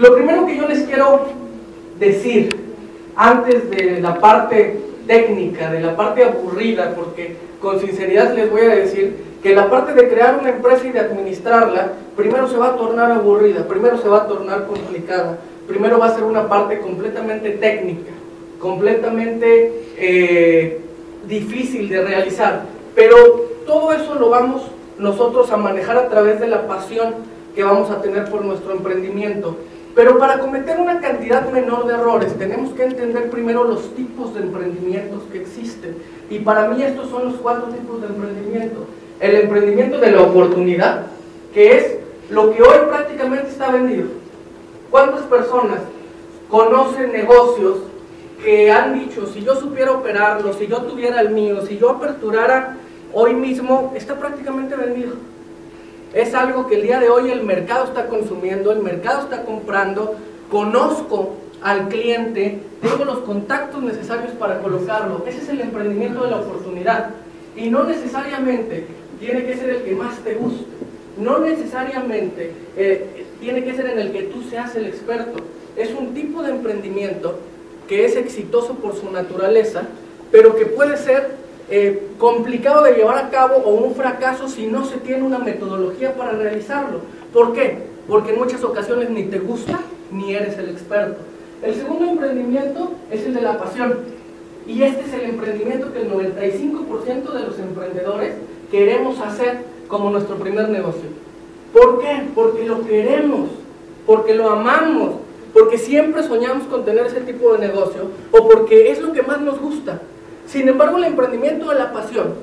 Lo 0.00 0.14
primero 0.14 0.46
que 0.46 0.56
yo 0.56 0.66
les 0.66 0.84
quiero 0.84 1.26
decir, 1.98 2.56
antes 3.14 3.70
de 3.70 4.00
la 4.00 4.18
parte 4.18 4.80
técnica, 5.06 5.70
de 5.70 5.80
la 5.80 5.94
parte 5.94 6.24
aburrida, 6.24 6.94
porque 6.94 7.36
con 7.60 7.78
sinceridad 7.80 8.34
les 8.34 8.50
voy 8.50 8.62
a 8.62 8.76
decir 8.76 9.14
que 9.42 9.54
la 9.54 9.68
parte 9.68 9.92
de 9.92 10.08
crear 10.08 10.38
una 10.40 10.48
empresa 10.48 10.86
y 10.86 10.92
de 10.92 11.00
administrarla, 11.00 11.92
primero 12.16 12.48
se 12.48 12.56
va 12.56 12.68
a 12.68 12.76
tornar 12.76 13.12
aburrida, 13.12 13.68
primero 13.68 13.98
se 13.98 14.08
va 14.08 14.22
a 14.22 14.26
tornar 14.26 14.66
complicada, 14.66 15.36
primero 15.68 15.98
va 15.98 16.06
a 16.06 16.14
ser 16.14 16.24
una 16.24 16.48
parte 16.48 16.78
completamente 16.78 17.50
técnica, 17.50 18.12
completamente 18.58 19.84
eh, 19.98 20.80
difícil 21.28 21.90
de 21.90 22.02
realizar, 22.02 22.62
pero 22.94 23.16
todo 23.66 23.92
eso 23.92 24.14
lo 24.14 24.30
vamos 24.30 24.62
nosotros 24.98 25.50
a 25.52 25.58
manejar 25.58 25.98
a 25.98 26.08
través 26.08 26.40
de 26.40 26.46
la 26.46 26.66
pasión 26.66 27.16
que 27.54 27.62
vamos 27.64 27.90
a 27.90 28.00
tener 28.00 28.30
por 28.30 28.42
nuestro 28.42 28.72
emprendimiento. 28.72 29.56
Pero 30.00 30.16
para 30.16 30.38
cometer 30.38 30.80
una 30.80 30.98
cantidad 30.98 31.50
menor 31.50 31.86
de 31.86 31.92
errores 31.92 32.34
tenemos 32.38 32.72
que 32.72 32.84
entender 32.84 33.28
primero 33.28 33.64
los 33.64 33.94
tipos 33.94 34.32
de 34.32 34.40
emprendimientos 34.40 35.24
que 35.30 35.42
existen. 35.42 35.94
Y 36.30 36.38
para 36.38 36.68
mí 36.68 36.82
estos 36.82 37.10
son 37.10 37.26
los 37.26 37.34
cuatro 37.34 37.66
tipos 37.66 38.00
de 38.00 38.06
emprendimiento. 38.06 38.86
El 39.20 39.34
emprendimiento 39.34 39.98
de 39.98 40.12
la 40.12 40.22
oportunidad, 40.22 41.02
que 41.52 41.76
es 41.76 41.96
lo 42.30 42.50
que 42.50 42.62
hoy 42.62 42.78
prácticamente 42.88 43.50
está 43.50 43.70
vendido. 43.72 44.06
¿Cuántas 44.90 45.20
personas 45.24 45.80
conocen 46.48 47.12
negocios 47.12 47.80
que 48.42 48.72
han 48.72 48.98
dicho, 48.98 49.26
si 49.26 49.42
yo 49.42 49.54
supiera 49.56 49.92
operarlo, 49.92 50.54
si 50.54 50.66
yo 50.66 50.78
tuviera 50.78 51.20
el 51.20 51.28
mío, 51.28 51.60
si 51.66 51.76
yo 51.76 51.90
aperturara 51.90 52.78
hoy 53.12 53.34
mismo, 53.34 53.92
está 53.94 54.18
prácticamente 54.18 54.74
vendido? 54.76 55.16
Es 56.12 56.34
algo 56.34 56.66
que 56.66 56.76
el 56.76 56.82
día 56.82 56.98
de 56.98 57.08
hoy 57.08 57.30
el 57.30 57.44
mercado 57.44 57.84
está 57.84 58.06
consumiendo, 58.06 58.72
el 58.72 58.80
mercado 58.80 59.22
está 59.22 59.44
comprando, 59.44 60.16
conozco 60.50 61.36
al 61.62 61.88
cliente, 61.88 62.58
tengo 62.82 63.04
los 63.04 63.18
contactos 63.18 63.80
necesarios 63.82 64.32
para 64.32 64.60
colocarlo. 64.60 65.24
Ese 65.26 65.38
es 65.42 65.48
el 65.50 65.60
emprendimiento 65.60 66.24
de 66.24 66.30
la 66.30 66.38
oportunidad. 66.38 67.10
Y 67.56 67.70
no 67.70 67.84
necesariamente 67.84 68.86
tiene 69.20 69.44
que 69.44 69.56
ser 69.56 69.70
el 69.70 69.82
que 69.82 69.92
más 69.92 70.18
te 70.18 70.34
guste. 70.34 70.64
No 71.16 71.38
necesariamente 71.38 72.52
eh, 72.76 73.26
tiene 73.40 73.62
que 73.62 73.74
ser 73.74 73.86
en 73.86 73.98
el 74.00 74.10
que 74.10 74.22
tú 74.22 74.42
seas 74.42 74.74
el 74.74 74.86
experto. 74.86 75.44
Es 75.76 75.92
un 75.92 76.12
tipo 76.12 76.42
de 76.42 76.50
emprendimiento 76.50 77.38
que 77.86 78.04
es 78.04 78.16
exitoso 78.16 78.74
por 78.74 78.96
su 78.96 79.10
naturaleza, 79.10 79.82
pero 80.32 80.56
que 80.56 80.66
puede 80.66 80.96
ser 80.96 81.36
eh, 81.70 82.08
complicado 82.18 82.82
de 82.82 82.94
llevar 82.94 83.18
a 83.18 83.30
cabo 83.30 83.56
o 83.56 83.74
un 83.74 83.94
fracaso 83.94 84.48
si 84.48 84.66
no 84.66 84.84
se 84.84 84.98
tiene 84.98 85.22
una 85.22 85.38
metodología 85.38 86.14
para 86.14 86.32
realizarlo. 86.32 87.00
¿Por 87.32 87.52
qué? 87.52 87.78
Porque 88.08 88.32
en 88.32 88.38
muchas 88.38 88.64
ocasiones 88.64 89.10
ni 89.10 89.24
te 89.24 89.38
gusta 89.38 89.80
ni 90.10 90.34
eres 90.34 90.58
el 90.58 90.70
experto. 90.70 91.20
El 91.62 91.74
segundo 91.74 92.06
emprendimiento 92.06 92.92
es 93.10 93.24
el 93.24 93.34
de 93.34 93.42
la 93.42 93.58
pasión. 93.58 93.98
Y 94.66 94.82
este 94.82 95.02
es 95.02 95.12
el 95.14 95.30
emprendimiento 95.30 95.92
que 95.92 96.00
el 96.00 96.10
95% 96.10 97.32
de 97.32 97.46
los 97.46 97.58
emprendedores 97.58 98.34
queremos 98.70 99.20
hacer 99.20 99.64
como 99.88 100.10
nuestro 100.10 100.36
primer 100.36 100.68
negocio. 100.68 101.08
¿Por 101.72 102.00
qué? 102.00 102.22
Porque 102.34 102.64
lo 102.64 102.84
queremos, 102.84 103.50
porque 104.06 104.34
lo 104.34 104.50
amamos, 104.50 105.14
porque 105.52 105.78
siempre 105.78 106.22
soñamos 106.22 106.64
con 106.64 106.84
tener 106.84 107.06
ese 107.06 107.20
tipo 107.20 107.52
de 107.52 107.66
negocio 107.66 108.10
o 108.32 108.48
porque 108.48 108.90
es 108.90 109.00
lo 109.00 109.12
que 109.12 109.22
más 109.22 109.40
nos 109.40 109.60
gusta. 109.60 110.00
Sin 110.50 110.68
embargo, 110.68 110.98
el 110.98 111.04
emprendimiento 111.04 111.68
de 111.68 111.78
la 111.78 111.92
pasión 111.92 112.34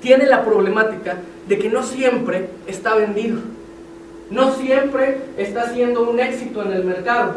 tiene 0.00 0.26
la 0.26 0.44
problemática 0.44 1.16
de 1.48 1.58
que 1.58 1.70
no 1.70 1.82
siempre 1.82 2.50
está 2.66 2.94
vendido. 2.94 3.38
No 4.30 4.52
siempre 4.52 5.22
está 5.38 5.72
siendo 5.72 6.10
un 6.10 6.20
éxito 6.20 6.62
en 6.62 6.72
el 6.72 6.84
mercado. 6.84 7.36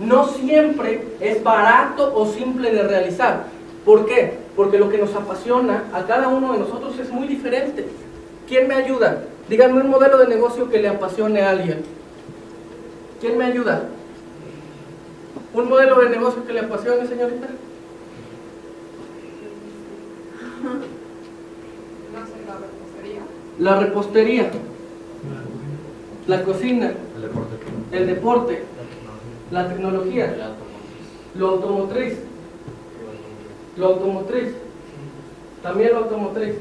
No 0.00 0.26
siempre 0.28 1.02
es 1.20 1.44
barato 1.44 2.14
o 2.16 2.26
simple 2.26 2.72
de 2.72 2.84
realizar. 2.84 3.44
¿Por 3.84 4.06
qué? 4.06 4.38
Porque 4.56 4.78
lo 4.78 4.88
que 4.88 4.96
nos 4.96 5.14
apasiona 5.14 5.84
a 5.92 6.04
cada 6.04 6.28
uno 6.28 6.54
de 6.54 6.60
nosotros 6.60 6.98
es 6.98 7.10
muy 7.10 7.28
diferente. 7.28 7.86
¿Quién 8.48 8.66
me 8.66 8.74
ayuda? 8.74 9.24
Díganme 9.50 9.82
un 9.82 9.90
modelo 9.90 10.16
de 10.16 10.26
negocio 10.26 10.70
que 10.70 10.80
le 10.80 10.88
apasione 10.88 11.42
a 11.42 11.50
alguien. 11.50 11.82
¿Quién 13.20 13.36
me 13.36 13.44
ayuda? 13.44 13.88
¿Un 15.52 15.68
modelo 15.68 16.00
de 16.00 16.08
negocio 16.08 16.46
que 16.46 16.54
le 16.54 16.60
apasione, 16.60 17.06
señorita? 17.06 17.48
La 23.58 23.78
repostería. 23.78 24.50
La 26.26 26.42
cocina. 26.42 26.92
El 27.92 28.06
deporte. 28.06 28.62
La 29.50 29.68
tecnología. 29.68 30.54
Lo 31.36 31.48
automotriz. 31.48 32.14
Lo 33.76 33.86
automotriz. 33.86 34.54
También 35.62 35.92
lo 35.92 35.98
automotriz. 35.98 36.54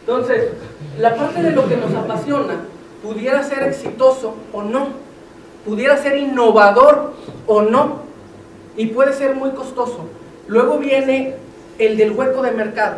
Entonces, 0.00 0.50
la 0.98 1.16
parte 1.16 1.42
de 1.42 1.50
lo 1.50 1.68
que 1.68 1.76
nos 1.76 1.92
apasiona 1.94 2.60
pudiera 3.02 3.42
ser 3.42 3.64
exitoso 3.64 4.34
o 4.52 4.62
no. 4.62 4.88
Pudiera 5.64 5.96
ser 5.96 6.16
innovador 6.16 7.12
o 7.46 7.62
no. 7.62 8.06
Y 8.76 8.86
puede 8.86 9.12
ser 9.12 9.34
muy 9.34 9.50
costoso. 9.50 10.06
Luego 10.46 10.78
viene 10.78 11.34
el 11.78 11.96
del 11.96 12.12
hueco 12.12 12.42
de 12.42 12.52
mercado 12.52 12.96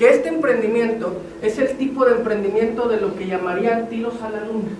que 0.00 0.08
este 0.08 0.30
emprendimiento 0.30 1.12
es 1.42 1.58
el 1.58 1.76
tipo 1.76 2.06
de 2.06 2.12
emprendimiento 2.12 2.88
de 2.88 3.02
lo 3.02 3.14
que 3.16 3.26
llamarían 3.26 3.90
tiros 3.90 4.14
a 4.22 4.30
la 4.30 4.46
luna. 4.46 4.70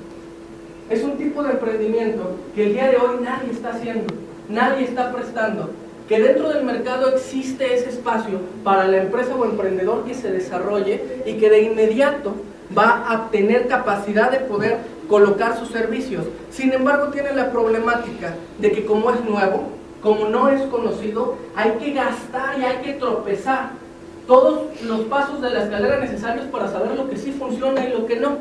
Es 0.88 1.04
un 1.04 1.18
tipo 1.18 1.42
de 1.42 1.50
emprendimiento 1.50 2.36
que 2.54 2.68
el 2.68 2.72
día 2.72 2.88
de 2.88 2.96
hoy 2.96 3.16
nadie 3.22 3.50
está 3.52 3.68
haciendo, 3.68 4.14
nadie 4.48 4.84
está 4.84 5.12
prestando, 5.12 5.72
que 6.08 6.18
dentro 6.18 6.48
del 6.48 6.64
mercado 6.64 7.10
existe 7.10 7.74
ese 7.74 7.90
espacio 7.90 8.40
para 8.64 8.88
la 8.88 8.96
empresa 8.96 9.34
o 9.36 9.44
emprendedor 9.44 10.06
que 10.06 10.14
se 10.14 10.32
desarrolle 10.32 11.22
y 11.26 11.34
que 11.34 11.50
de 11.50 11.64
inmediato 11.64 12.32
va 12.76 13.12
a 13.12 13.30
tener 13.30 13.68
capacidad 13.68 14.30
de 14.30 14.38
poder 14.38 14.78
colocar 15.06 15.58
sus 15.58 15.68
servicios. 15.68 16.24
Sin 16.50 16.72
embargo, 16.72 17.08
tiene 17.08 17.34
la 17.34 17.50
problemática 17.50 18.36
de 18.58 18.72
que 18.72 18.86
como 18.86 19.10
es 19.10 19.22
nuevo, 19.22 19.64
como 20.00 20.30
no 20.30 20.48
es 20.48 20.62
conocido, 20.62 21.36
hay 21.54 21.72
que 21.72 21.92
gastar 21.92 22.58
y 22.58 22.64
hay 22.64 22.78
que 22.78 22.94
tropezar 22.94 23.80
todos 24.26 24.62
los 24.86 25.00
pasos 25.02 25.40
de 25.40 25.50
la 25.50 25.64
escalera 25.64 25.98
necesarios 25.98 26.46
para 26.46 26.68
saber 26.68 26.96
lo 26.96 27.08
que 27.08 27.16
sí 27.16 27.32
funciona 27.32 27.84
y 27.84 27.92
lo 27.92 28.06
que 28.06 28.16
no, 28.16 28.36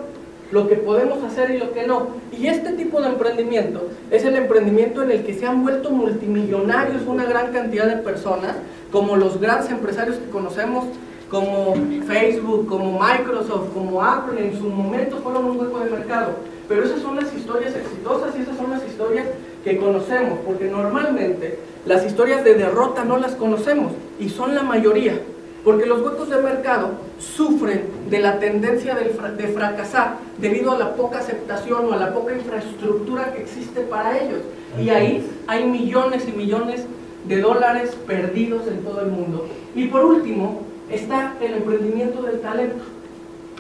lo 0.52 0.68
que 0.68 0.76
podemos 0.76 1.24
hacer 1.24 1.52
y 1.52 1.58
lo 1.58 1.72
que 1.74 1.86
no. 1.86 2.08
Y 2.32 2.48
este 2.48 2.74
tipo 2.74 3.02
de 3.02 3.10
emprendimiento 3.10 3.88
es 4.12 4.24
el 4.26 4.36
emprendimiento 4.36 5.04
en 5.04 5.12
el 5.12 5.24
que 5.24 5.34
se 5.34 5.46
han 5.46 5.64
vuelto 5.64 5.92
multimillonarios 5.92 7.04
una 7.08 7.26
gran 7.26 7.52
cantidad 7.52 7.88
de 7.88 7.98
personas, 7.98 8.56
como 8.92 9.16
los 9.16 9.40
grandes 9.40 9.72
empresarios 9.72 10.18
que 10.18 10.30
conocemos, 10.30 10.86
como 11.30 11.76
Facebook, 12.08 12.68
como 12.68 13.00
Microsoft, 13.00 13.72
como 13.74 14.04
Apple, 14.04 14.48
en 14.48 14.58
su 14.58 14.68
momento 14.68 15.18
fueron 15.18 15.46
un 15.46 15.60
hueco 15.60 15.80
de 15.80 15.92
mercado. 15.92 16.32
Pero 16.68 16.84
esas 16.84 17.02
son 17.02 17.16
las 17.16 17.34
historias 17.34 17.76
exitosas 17.76 18.36
y 18.38 18.42
esas 18.42 18.58
son 18.58 18.72
las 18.72 18.84
historias 18.86 19.28
que 19.64 19.78
conocemos, 19.78 20.40
porque 20.46 20.66
normalmente 20.66 21.60
las 21.86 22.06
historias 22.06 22.44
de 22.44 22.56
derrota 22.56 23.04
no 23.04 23.18
las 23.18 23.36
conocemos 23.36 23.92
y 24.20 24.30
son 24.30 24.56
la 24.56 24.64
mayoría. 24.64 25.20
Porque 25.64 25.86
los 25.86 26.02
huecos 26.02 26.30
de 26.30 26.42
mercado 26.42 26.92
sufren 27.20 27.84
de 28.10 28.20
la 28.20 28.40
tendencia 28.40 28.96
de 28.96 29.48
fracasar 29.50 30.18
debido 30.38 30.72
a 30.72 30.78
la 30.78 30.96
poca 30.96 31.20
aceptación 31.20 31.86
o 31.88 31.94
a 31.94 31.98
la 31.98 32.14
poca 32.14 32.34
infraestructura 32.34 33.34
que 33.34 33.42
existe 33.42 33.82
para 33.82 34.18
ellos. 34.18 34.40
Y 34.80 34.90
ahí 34.90 35.30
hay 35.48 35.66
millones 35.66 36.28
y 36.28 36.32
millones 36.32 36.86
de 37.28 37.42
dólares 37.42 37.96
perdidos 38.08 38.68
en 38.68 38.84
todo 38.84 39.02
el 39.02 39.08
mundo. 39.08 39.48
Y 39.76 39.88
por 39.88 40.06
último, 40.06 40.62
está 40.90 41.36
el 41.42 41.56
emprendimiento 41.56 42.22
del 42.24 42.40
talento, 42.40 42.84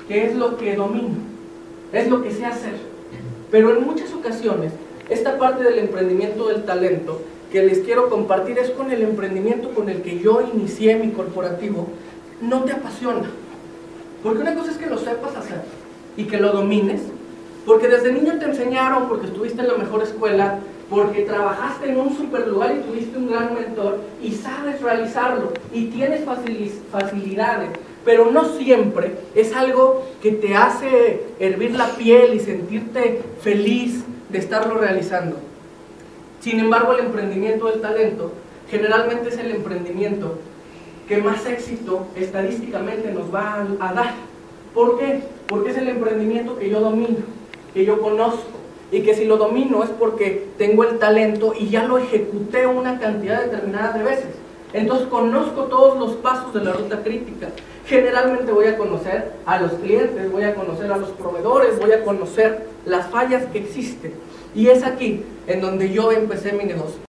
que 0.07 0.25
es 0.25 0.35
lo 0.35 0.57
que 0.57 0.75
domino, 0.75 1.17
es 1.91 2.09
lo 2.09 2.23
que 2.23 2.31
sé 2.31 2.45
hacer. 2.45 2.75
Pero 3.51 3.75
en 3.75 3.85
muchas 3.85 4.13
ocasiones, 4.13 4.71
esta 5.09 5.37
parte 5.37 5.63
del 5.63 5.79
emprendimiento 5.79 6.47
del 6.47 6.63
talento 6.63 7.22
que 7.51 7.63
les 7.63 7.79
quiero 7.79 8.09
compartir 8.09 8.57
es 8.59 8.69
con 8.72 8.91
el 8.91 9.01
emprendimiento 9.01 9.72
con 9.72 9.90
el 9.90 10.01
que 10.01 10.19
yo 10.19 10.41
inicié 10.53 10.96
mi 10.96 11.11
corporativo, 11.11 11.87
no 12.41 12.63
te 12.63 12.73
apasiona. 12.73 13.29
Porque 14.23 14.41
una 14.41 14.55
cosa 14.55 14.72
es 14.72 14.78
que 14.78 14.87
lo 14.87 14.97
sepas 14.97 15.35
hacer 15.35 15.61
y 16.16 16.25
que 16.25 16.37
lo 16.37 16.51
domines, 16.51 17.01
porque 17.66 17.87
desde 17.87 18.11
niño 18.11 18.37
te 18.40 18.46
enseñaron, 18.46 19.07
porque 19.07 19.28
estuviste 19.28 19.61
en 19.61 19.67
la 19.67 19.78
mejor 19.78 20.03
escuela, 20.03 20.59
porque 20.90 21.22
trabajaste 21.22 21.90
en 21.90 21.99
un 21.99 22.16
super 22.16 22.47
lugar 22.47 22.75
y 22.75 22.81
tuviste 22.81 23.17
un 23.17 23.29
gran 23.29 23.53
mentor 23.53 23.99
y 24.23 24.31
sabes 24.31 24.81
realizarlo 24.81 25.53
y 25.72 25.85
tienes 25.85 26.22
facilidades, 26.91 27.69
pero 28.03 28.31
no 28.31 28.45
siempre 28.57 29.13
es 29.35 29.55
algo 29.55 30.03
que 30.22 30.31
te 30.31 30.55
hace 30.55 31.23
hervir 31.40 31.75
la 31.75 31.90
piel 31.95 32.34
y 32.34 32.40
sentirte 32.40 33.22
feliz 33.41 34.03
de 34.29 34.40
estarlo 34.40 34.75
realizando. 34.75 35.48
Sin 36.40 36.59
embargo, 36.59 36.94
el 36.94 37.06
emprendimiento 37.06 37.68
del 37.68 37.82
talento 37.82 38.32
generalmente 38.70 39.30
es 39.30 39.38
el 39.38 39.52
emprendimiento 39.52 40.38
que 41.08 41.18
más 41.18 41.46
éxito 41.46 42.08
estadísticamente 42.16 43.12
nos 43.12 43.34
va 43.34 43.66
a, 43.80 43.94
dar. 43.94 44.14
¿Por 44.74 45.00
qué? 45.00 45.22
Porque 45.47 45.72
es 45.72 45.78
el 45.78 45.90
emprendimiento 45.90 46.58
que 46.58 46.70
yo 46.70 46.80
domino, 46.80 47.18
que 47.74 47.84
yo 47.84 48.00
conozco, 48.00 48.59
y 48.91 49.02
que 49.02 49.16
si 49.16 49.26
lo 49.26 49.38
domino 49.38 49.84
es 49.84 49.90
porque 49.90 50.47
tengo 50.58 50.84
el 50.84 51.00
talento 51.00 51.53
y 51.58 51.70
ya 51.70 51.84
lo 51.86 51.97
ejecuté 51.97 52.68
una 52.68 53.00
cantidad 53.00 53.44
determinada 53.44 53.97
de 53.97 54.03
veces. 54.03 54.39
Entonces 54.73 55.07
conozco 55.07 55.63
todos 55.63 55.97
los 55.97 56.16
pasos 56.17 56.53
de 56.53 56.63
la 56.63 56.73
ruta 56.73 57.01
crítica. 57.03 57.49
Generalmente 57.85 58.51
voy 58.51 58.67
a 58.67 58.77
conocer 58.77 59.33
a 59.45 59.59
los 59.59 59.73
clientes, 59.73 60.31
voy 60.31 60.43
a 60.43 60.53
conocer 60.53 60.91
a 60.91 60.97
los 60.97 61.09
proveedores, 61.09 61.79
voy 61.79 61.91
a 61.91 62.03
conocer 62.03 62.67
las 62.85 63.07
fallas 63.09 63.45
que 63.51 63.59
existen. 63.59 64.13
Y 64.53 64.67
es 64.67 64.83
aquí 64.83 65.23
en 65.47 65.61
donde 65.61 65.91
yo 65.91 66.11
empecé 66.11 66.53
mi 66.53 66.66
negocio. 66.66 66.97